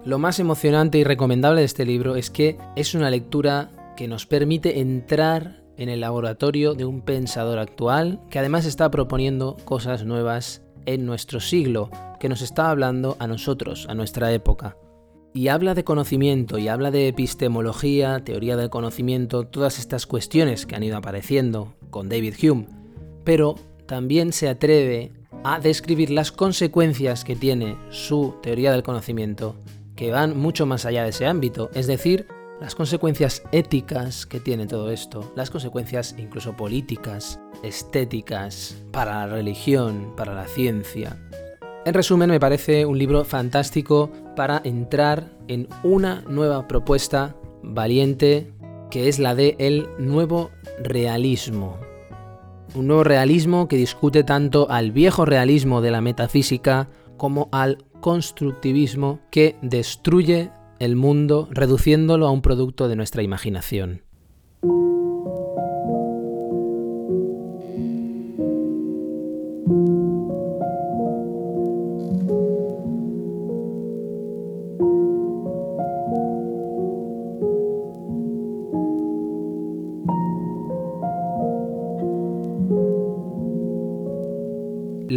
Lo 0.04 0.18
más 0.18 0.38
emocionante 0.40 0.98
y 0.98 1.04
recomendable 1.04 1.60
de 1.60 1.66
este 1.66 1.84
libro 1.84 2.16
es 2.16 2.30
que 2.30 2.56
es 2.76 2.94
una 2.94 3.10
lectura 3.10 3.70
que 3.96 4.08
nos 4.08 4.26
permite 4.26 4.80
entrar 4.80 5.64
en 5.76 5.88
el 5.88 6.00
laboratorio 6.00 6.74
de 6.74 6.84
un 6.84 7.02
pensador 7.02 7.58
actual 7.58 8.20
que 8.30 8.38
además 8.38 8.64
está 8.64 8.90
proponiendo 8.90 9.56
cosas 9.64 10.04
nuevas 10.04 10.62
en 10.86 11.04
nuestro 11.04 11.40
siglo, 11.40 11.90
que 12.18 12.28
nos 12.28 12.42
está 12.42 12.70
hablando 12.70 13.16
a 13.18 13.26
nosotros, 13.26 13.86
a 13.88 13.94
nuestra 13.94 14.32
época. 14.32 14.76
Y 15.34 15.48
habla 15.48 15.74
de 15.74 15.84
conocimiento 15.84 16.58
y 16.58 16.68
habla 16.68 16.90
de 16.90 17.08
epistemología, 17.08 18.24
teoría 18.24 18.56
del 18.56 18.70
conocimiento, 18.70 19.44
todas 19.44 19.78
estas 19.78 20.06
cuestiones 20.06 20.66
que 20.66 20.74
han 20.74 20.82
ido 20.82 20.96
apareciendo 20.96 21.74
con 21.90 22.08
David 22.08 22.34
Hume, 22.42 22.66
pero 23.24 23.56
también 23.86 24.32
se 24.32 24.48
atreve 24.48 25.12
a 25.44 25.60
describir 25.60 26.10
las 26.10 26.32
consecuencias 26.32 27.24
que 27.24 27.36
tiene 27.36 27.76
su 27.90 28.34
teoría 28.42 28.72
del 28.72 28.82
conocimiento, 28.82 29.54
que 29.94 30.10
van 30.10 30.36
mucho 30.36 30.66
más 30.66 30.84
allá 30.84 31.04
de 31.04 31.10
ese 31.10 31.26
ámbito, 31.26 31.70
es 31.74 31.86
decir, 31.86 32.26
las 32.60 32.74
consecuencias 32.74 33.42
éticas 33.52 34.26
que 34.26 34.40
tiene 34.40 34.66
todo 34.66 34.90
esto, 34.90 35.32
las 35.36 35.50
consecuencias 35.50 36.16
incluso 36.18 36.56
políticas, 36.56 37.40
estéticas, 37.62 38.76
para 38.90 39.26
la 39.26 39.26
religión, 39.28 40.12
para 40.16 40.34
la 40.34 40.46
ciencia. 40.46 41.16
En 41.88 41.94
resumen, 41.94 42.28
me 42.28 42.38
parece 42.38 42.84
un 42.84 42.98
libro 42.98 43.24
fantástico 43.24 44.10
para 44.36 44.60
entrar 44.62 45.30
en 45.48 45.68
una 45.82 46.22
nueva 46.28 46.68
propuesta 46.68 47.34
valiente 47.62 48.52
que 48.90 49.08
es 49.08 49.18
la 49.18 49.34
de 49.34 49.56
el 49.58 49.88
nuevo 49.98 50.50
realismo. 50.84 51.78
Un 52.74 52.88
nuevo 52.88 53.04
realismo 53.04 53.68
que 53.68 53.78
discute 53.78 54.22
tanto 54.22 54.70
al 54.70 54.92
viejo 54.92 55.24
realismo 55.24 55.80
de 55.80 55.90
la 55.90 56.02
metafísica 56.02 56.90
como 57.16 57.48
al 57.52 57.78
constructivismo 58.02 59.20
que 59.30 59.56
destruye 59.62 60.50
el 60.80 60.94
mundo 60.94 61.48
reduciéndolo 61.50 62.26
a 62.26 62.30
un 62.30 62.42
producto 62.42 62.88
de 62.88 62.96
nuestra 62.96 63.22
imaginación. 63.22 64.02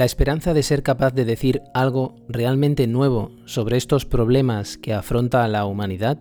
La 0.02 0.06
esperanza 0.06 0.56
de 0.56 0.64
ser 0.64 0.82
capaz 0.82 1.14
de 1.14 1.26
decir 1.26 1.62
algo 1.76 2.16
realmente 2.28 2.88
nuevo 2.88 3.30
sobre 3.46 3.78
estos 3.78 4.04
problemas 4.04 4.80
que 4.80 4.96
afronta 4.96 5.48
la 5.48 5.68
humanidad 5.68 6.18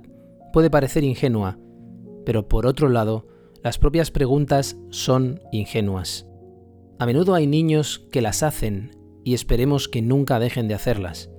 puede 0.53 0.69
parecer 0.69 1.03
ingenua, 1.03 1.59
pero 2.27 2.47
por 2.47 2.67
otro 2.67 2.91
lado, 2.91 3.27
las 3.65 3.79
propias 3.79 4.11
preguntas 4.11 4.77
son 4.91 5.41
ingenuas. 5.51 6.27
A 6.99 7.07
menudo 7.07 7.35
hay 7.35 7.47
niños 7.47 8.07
que 8.13 8.21
las 8.21 8.43
hacen 8.43 8.91
y 9.25 9.33
esperemos 9.33 9.89
que 9.89 10.03
nunca 10.03 10.39
dejen 10.39 10.69
de 10.69 10.75
hacerlas. 10.75 11.31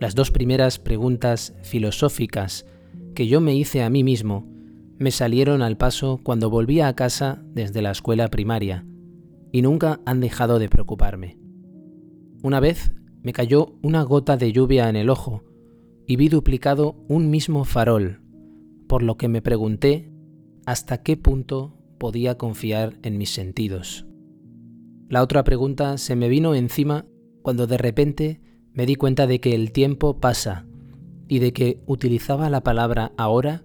Las 0.00 0.16
dos 0.16 0.32
primeras 0.32 0.80
preguntas 0.80 1.54
filosóficas 1.62 2.66
que 3.14 3.28
yo 3.28 3.40
me 3.40 3.54
hice 3.54 3.84
a 3.84 3.88
mí 3.88 4.02
mismo 4.02 4.52
me 4.98 5.12
salieron 5.12 5.62
al 5.62 5.76
paso 5.76 6.18
cuando 6.24 6.50
volvía 6.50 6.88
a 6.88 6.96
casa 6.96 7.40
desde 7.52 7.82
la 7.82 7.92
escuela 7.92 8.26
primaria 8.26 8.84
y 9.52 9.62
nunca 9.62 10.00
han 10.06 10.18
dejado 10.18 10.58
de 10.58 10.68
preocuparme. 10.68 11.38
Una 12.42 12.60
vez 12.60 12.92
me 13.22 13.32
cayó 13.32 13.74
una 13.82 14.02
gota 14.02 14.36
de 14.36 14.52
lluvia 14.52 14.88
en 14.88 14.94
el 14.94 15.10
ojo 15.10 15.42
y 16.06 16.16
vi 16.16 16.28
duplicado 16.28 16.96
un 17.08 17.30
mismo 17.30 17.64
farol, 17.64 18.20
por 18.86 19.02
lo 19.02 19.16
que 19.16 19.26
me 19.26 19.42
pregunté 19.42 20.12
hasta 20.64 21.02
qué 21.02 21.16
punto 21.16 21.76
podía 21.98 22.38
confiar 22.38 22.96
en 23.02 23.18
mis 23.18 23.30
sentidos. 23.30 24.06
La 25.08 25.22
otra 25.22 25.42
pregunta 25.42 25.98
se 25.98 26.14
me 26.14 26.28
vino 26.28 26.54
encima 26.54 27.06
cuando 27.42 27.66
de 27.66 27.76
repente 27.76 28.40
me 28.72 28.86
di 28.86 28.94
cuenta 28.94 29.26
de 29.26 29.40
que 29.40 29.54
el 29.54 29.72
tiempo 29.72 30.20
pasa 30.20 30.66
y 31.26 31.40
de 31.40 31.52
que 31.52 31.82
utilizaba 31.86 32.50
la 32.50 32.62
palabra 32.62 33.12
ahora 33.16 33.64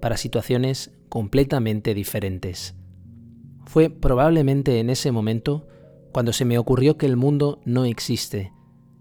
para 0.00 0.16
situaciones 0.16 0.92
completamente 1.10 1.94
diferentes. 1.94 2.74
Fue 3.66 3.90
probablemente 3.90 4.80
en 4.80 4.88
ese 4.88 5.12
momento 5.12 5.66
cuando 6.14 6.32
se 6.32 6.44
me 6.44 6.58
ocurrió 6.58 6.96
que 6.96 7.06
el 7.06 7.16
mundo 7.16 7.60
no 7.64 7.84
existe, 7.84 8.52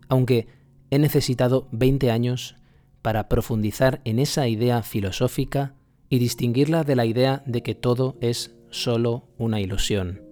aunque 0.09 0.47
he 0.89 0.97
necesitado 0.97 1.67
20 1.71 2.09
años 2.09 2.55
para 3.03 3.29
profundizar 3.29 4.01
en 4.03 4.17
esa 4.17 4.47
idea 4.47 4.81
filosófica 4.81 5.75
y 6.09 6.17
distinguirla 6.17 6.83
de 6.83 6.95
la 6.95 7.05
idea 7.05 7.43
de 7.45 7.61
que 7.61 7.75
todo 7.75 8.17
es 8.19 8.55
solo 8.71 9.27
una 9.37 9.61
ilusión. 9.61 10.23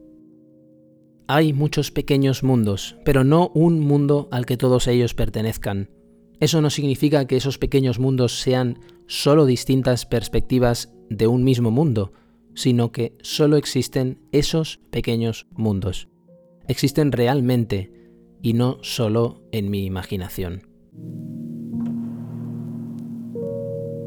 Hay 1.27 1.53
muchos 1.53 1.91
pequeños 1.91 2.41
mundos, 2.41 2.97
pero 3.05 3.23
no 3.23 3.51
un 3.53 3.79
mundo 3.79 4.27
al 4.31 4.47
que 4.47 4.57
todos 4.57 4.87
ellos 4.87 5.13
pertenezcan. 5.13 5.91
Eso 6.39 6.61
no 6.61 6.71
significa 6.71 7.27
que 7.27 7.37
esos 7.37 7.59
pequeños 7.59 7.99
mundos 7.99 8.39
sean 8.41 8.79
solo 9.05 9.45
distintas 9.45 10.07
perspectivas 10.07 10.91
de 11.11 11.27
un 11.27 11.43
mismo 11.43 11.69
mundo, 11.69 12.11
sino 12.55 12.91
que 12.91 13.15
solo 13.21 13.57
existen 13.57 14.19
esos 14.31 14.79
pequeños 14.89 15.45
mundos. 15.51 16.07
Existen 16.67 17.11
realmente 17.11 17.91
y 18.41 18.53
no 18.53 18.77
solo 18.81 19.43
en 19.51 19.69
mi 19.69 19.85
imaginación. 19.85 20.67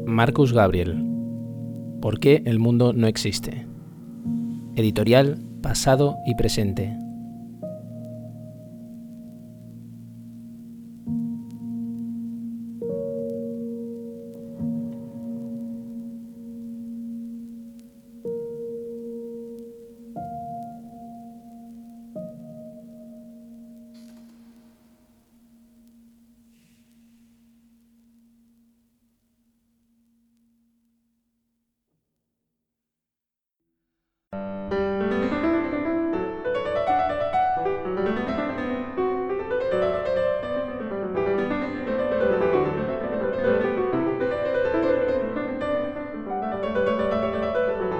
Marcus 0.05 0.53
Gabriel. 0.53 1.03
¿Por 2.01 2.19
qué 2.19 2.43
el 2.45 2.59
mundo 2.59 2.93
no 2.93 3.07
existe? 3.07 3.67
Editorial 4.75 5.43
Pasado 5.61 6.15
y 6.25 6.35
Presente. 6.35 7.04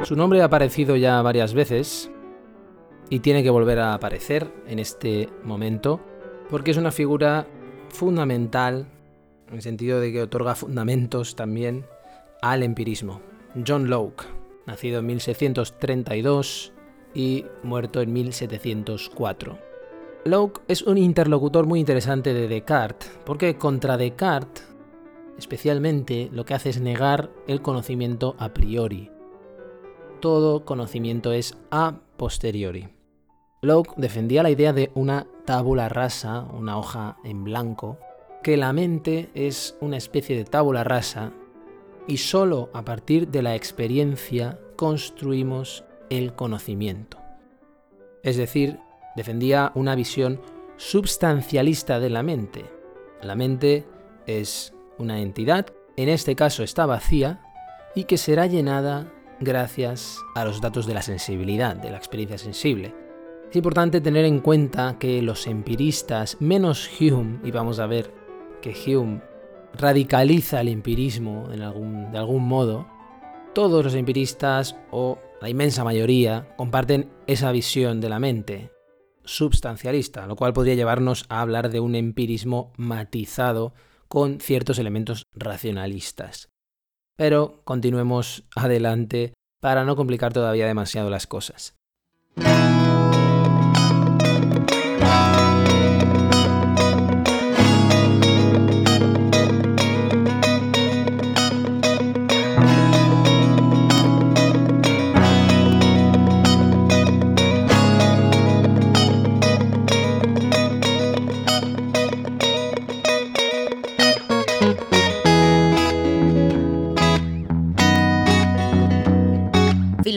Su 0.05 0.15
nombre 0.15 0.43
ha 0.43 0.45
aparecido 0.45 0.95
ya 0.97 1.19
varias 1.23 1.55
veces 1.55 2.11
y 3.09 3.21
tiene 3.21 3.41
que 3.41 3.49
volver 3.49 3.79
a 3.79 3.95
aparecer 3.95 4.53
en 4.67 4.77
este 4.77 5.29
momento 5.43 5.99
porque 6.47 6.69
es 6.69 6.77
una 6.77 6.91
figura 6.91 7.47
fundamental 7.89 8.85
en 9.47 9.55
el 9.55 9.63
sentido 9.63 9.99
de 9.99 10.11
que 10.11 10.21
otorga 10.21 10.53
fundamentos 10.53 11.35
también 11.35 11.87
al 12.43 12.61
empirismo. 12.61 13.19
John 13.65 13.89
Locke, 13.89 14.25
nacido 14.67 14.99
en 14.99 15.07
1632 15.07 16.71
y 17.15 17.45
muerto 17.63 17.99
en 17.99 18.13
1704. 18.13 19.57
Locke 20.25 20.61
es 20.67 20.83
un 20.83 20.99
interlocutor 20.99 21.65
muy 21.65 21.79
interesante 21.79 22.35
de 22.35 22.47
Descartes, 22.47 23.09
porque 23.25 23.57
contra 23.57 23.97
Descartes, 23.97 24.67
especialmente, 25.39 26.29
lo 26.31 26.45
que 26.45 26.53
hace 26.53 26.69
es 26.69 26.79
negar 26.79 27.31
el 27.47 27.63
conocimiento 27.63 28.35
a 28.37 28.53
priori, 28.53 29.09
todo 30.19 30.65
conocimiento 30.65 31.31
es 31.31 31.57
a 31.71 31.99
posteriori. 32.17 32.89
Locke 33.61 33.93
defendía 33.97 34.43
la 34.43 34.49
idea 34.49 34.73
de 34.73 34.91
una 34.95 35.27
tábula 35.45 35.89
rasa, 35.89 36.41
una 36.53 36.77
hoja 36.77 37.17
en 37.23 37.43
blanco, 37.43 37.97
que 38.43 38.57
la 38.57 38.73
mente 38.73 39.29
es 39.33 39.75
una 39.81 39.97
especie 39.97 40.35
de 40.37 40.45
tábula 40.45 40.83
rasa 40.83 41.31
y 42.07 42.17
solo 42.17 42.69
a 42.73 42.83
partir 42.83 43.29
de 43.29 43.41
la 43.41 43.55
experiencia 43.55 44.59
construimos 44.75 45.83
el 46.09 46.33
conocimiento. 46.33 47.17
Es 48.21 48.37
decir, 48.37 48.79
defendía 49.15 49.71
una 49.75 49.95
visión 49.95 50.41
substancialista 50.77 51.99
de 51.99 52.09
la 52.09 52.21
mente. 52.21 52.65
La 53.21 53.35
mente 53.35 53.85
es 54.27 54.73
una 54.97 55.21
entidad, 55.21 55.67
en 55.95 56.09
este 56.09 56.35
caso 56.35 56.63
está 56.63 56.85
vacía, 56.85 57.41
y 57.95 58.03
que 58.03 58.17
será 58.17 58.45
llenada 58.45 59.11
gracias 59.39 60.19
a 60.35 60.45
los 60.45 60.61
datos 60.61 60.85
de 60.85 60.93
la 60.93 61.01
sensibilidad, 61.01 61.75
de 61.75 61.91
la 61.91 61.97
experiencia 61.97 62.37
sensible. 62.37 62.93
Es 63.49 63.55
importante 63.55 64.01
tener 64.01 64.25
en 64.25 64.39
cuenta 64.39 64.97
que 64.99 65.21
los 65.21 65.47
empiristas, 65.47 66.37
menos 66.39 66.89
Hume, 66.99 67.39
y 67.43 67.51
vamos 67.51 67.79
a 67.79 67.87
ver 67.87 68.13
que 68.61 68.73
Hume 68.73 69.21
radicaliza 69.73 70.61
el 70.61 70.69
empirismo 70.69 71.47
de 71.49 72.17
algún 72.17 72.47
modo, 72.47 72.87
todos 73.53 73.83
los 73.83 73.93
empiristas, 73.93 74.75
o 74.91 75.19
la 75.41 75.49
inmensa 75.49 75.83
mayoría, 75.83 76.55
comparten 76.57 77.09
esa 77.27 77.51
visión 77.51 78.01
de 78.01 78.09
la 78.09 78.19
mente 78.19 78.71
substancialista, 79.23 80.27
lo 80.27 80.35
cual 80.35 80.53
podría 80.53 80.75
llevarnos 80.75 81.25
a 81.29 81.41
hablar 81.41 81.69
de 81.69 81.79
un 81.79 81.95
empirismo 81.95 82.73
matizado 82.77 83.73
con 84.07 84.39
ciertos 84.39 84.79
elementos 84.79 85.27
racionalistas. 85.33 86.49
Pero 87.17 87.61
continuemos 87.63 88.43
adelante 88.55 89.33
para 89.61 89.85
no 89.85 89.95
complicar 89.95 90.33
todavía 90.33 90.67
demasiado 90.67 91.09
las 91.09 91.27
cosas. 91.27 91.75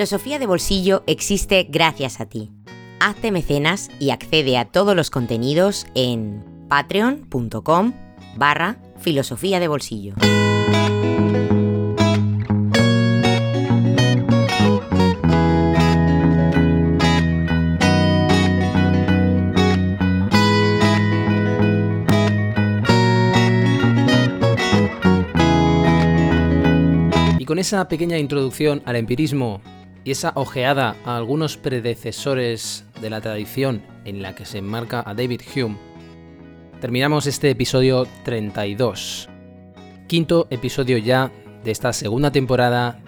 Filosofía 0.09 0.39
de 0.39 0.47
Bolsillo 0.47 1.03
existe 1.07 1.67
gracias 1.69 2.19
a 2.19 2.25
ti. 2.25 2.51
Hazte 2.99 3.31
mecenas 3.31 3.91
y 4.01 4.09
accede 4.09 4.57
a 4.57 4.65
todos 4.65 4.97
los 4.97 5.11
contenidos 5.11 5.87
en 5.95 6.43
patreon.com 6.71 7.93
barra 8.35 8.79
filosofía 8.97 9.61
de 9.61 9.69
bolsillo. 9.69 10.15
Y 27.39 27.45
con 27.45 27.59
esa 27.59 27.87
pequeña 27.89 28.17
introducción 28.17 28.81
al 28.87 28.97
empirismo 28.97 29.61
y 30.05 30.11
esa 30.11 30.33
ojeada 30.35 30.97
a 31.05 31.17
algunos 31.17 31.57
predecesores 31.57 32.85
de 33.01 33.11
la 33.11 33.21
tradición 33.21 33.83
en 34.05 34.23
la 34.23 34.35
que 34.35 34.45
se 34.45 34.59
enmarca 34.59 35.03
a 35.05 35.15
David 35.15 35.43
Hume, 35.55 35.77
terminamos 36.81 37.27
este 37.27 37.51
episodio 37.51 38.07
32, 38.25 39.29
quinto 40.07 40.47
episodio 40.51 40.99
ya 40.99 41.31
de 41.65 41.71
esta 41.71 41.93
segunda 41.93 42.31
temporada 42.31 43.01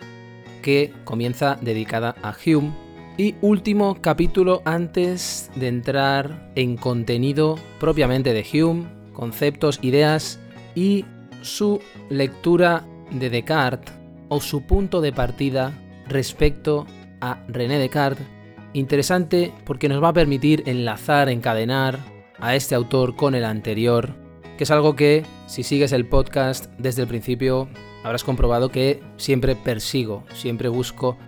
que 0.63 0.93
comienza 1.05 1.57
dedicada 1.61 2.15
a 2.23 2.35
Hume 2.45 2.73
y 3.17 3.35
último 3.41 3.99
capítulo 4.01 4.63
antes 4.65 5.51
de 5.55 5.69
entrar 5.69 6.53
en 6.55 6.77
contenido 6.77 7.59
propiamente 7.79 8.33
de 8.33 8.47
Hume, 8.53 8.87
conceptos, 9.13 9.79
ideas 9.83 10.39
y 10.75 11.05
su 11.43 11.81
lectura 12.09 12.85
de 13.11 13.31
Descartes 13.31 13.95
o 14.29 14.41
su 14.41 14.63
punto 14.63 15.01
de 15.01 15.13
partida 15.13 15.73
respecto 16.11 16.87
a 17.21 17.43
René 17.49 17.79
Descartes. 17.79 18.27
Interesante 18.73 19.53
porque 19.65 19.89
nos 19.89 20.03
va 20.03 20.09
a 20.09 20.13
permitir 20.13 20.63
enlazar, 20.67 21.29
encadenar 21.29 21.99
a 22.39 22.55
este 22.55 22.75
autor 22.75 23.17
con 23.17 23.35
el 23.35 23.45
anterior, 23.45 24.15
que 24.57 24.65
es 24.65 24.71
algo 24.71 24.95
que, 24.95 25.25
si 25.47 25.63
sigues 25.63 25.93
el 25.93 26.07
podcast 26.07 26.67
desde 26.79 27.03
el 27.03 27.09
principio, 27.09 27.69
habrás 28.05 28.25
comprobado 28.25 28.71
que 28.71 29.03
siempre 29.17 29.57
persigo, 29.57 30.25
siempre 30.35 30.69
busco, 30.69 31.19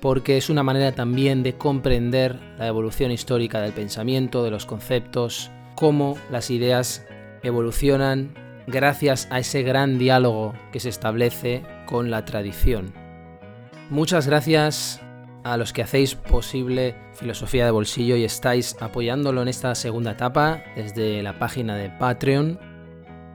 porque 0.00 0.36
es 0.36 0.50
una 0.50 0.62
manera 0.62 0.92
también 0.92 1.42
de 1.42 1.54
comprender 1.54 2.38
la 2.58 2.66
evolución 2.66 3.12
histórica 3.12 3.60
del 3.60 3.72
pensamiento, 3.72 4.42
de 4.42 4.50
los 4.50 4.66
conceptos, 4.66 5.50
cómo 5.74 6.16
las 6.30 6.50
ideas 6.50 7.06
evolucionan 7.42 8.34
gracias 8.66 9.28
a 9.30 9.38
ese 9.38 9.62
gran 9.62 9.98
diálogo 9.98 10.52
que 10.72 10.80
se 10.80 10.88
establece 10.88 11.62
con 11.86 12.10
la 12.10 12.24
tradición. 12.24 13.07
Muchas 13.90 14.26
gracias 14.26 15.00
a 15.44 15.56
los 15.56 15.72
que 15.72 15.82
hacéis 15.82 16.14
posible 16.14 16.94
Filosofía 17.14 17.64
de 17.64 17.70
Bolsillo 17.70 18.16
y 18.16 18.24
estáis 18.24 18.76
apoyándolo 18.80 19.40
en 19.40 19.48
esta 19.48 19.74
segunda 19.74 20.10
etapa 20.10 20.62
desde 20.76 21.22
la 21.22 21.38
página 21.38 21.74
de 21.74 21.88
Patreon. 21.88 22.60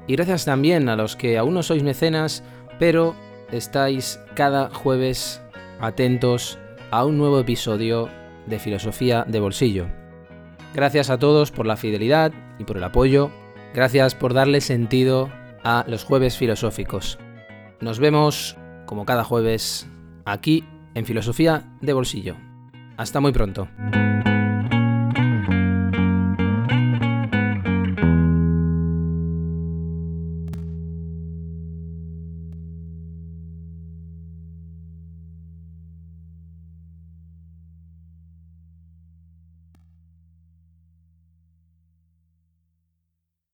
Y 0.05 0.15
gracias 0.15 0.45
también 0.45 0.89
a 0.89 0.95
los 0.95 1.15
que 1.15 1.39
aún 1.39 1.55
no 1.55 1.63
sois 1.63 1.81
mecenas, 1.81 2.43
pero 2.77 3.15
estáis 3.51 4.19
cada 4.35 4.69
jueves 4.69 5.41
atentos 5.79 6.59
a 6.91 7.03
un 7.03 7.17
nuevo 7.17 7.39
episodio 7.39 8.09
de 8.45 8.59
Filosofía 8.59 9.25
de 9.27 9.39
Bolsillo. 9.39 9.87
Gracias 10.75 11.09
a 11.09 11.17
todos 11.17 11.49
por 11.49 11.65
la 11.65 11.77
fidelidad 11.77 12.31
y 12.59 12.63
por 12.63 12.77
el 12.77 12.83
apoyo. 12.83 13.31
Gracias 13.73 14.13
por 14.13 14.35
darle 14.35 14.61
sentido 14.61 15.31
a 15.63 15.83
los 15.87 16.03
jueves 16.03 16.37
filosóficos. 16.37 17.17
Nos 17.79 17.97
vemos, 17.97 18.55
como 18.85 19.05
cada 19.05 19.23
jueves, 19.23 19.87
aquí 20.25 20.63
en 20.93 21.05
Filosofía 21.05 21.63
de 21.81 21.93
Bolsillo. 21.93 22.35
Hasta 22.97 23.19
muy 23.19 23.31
pronto. 23.31 23.67